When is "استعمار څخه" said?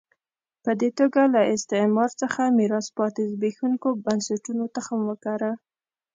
1.55-2.41